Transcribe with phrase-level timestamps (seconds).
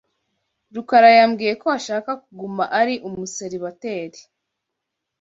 [0.73, 4.19] Rukara yambwiye ko ashaka kuguma ari umuseribateri.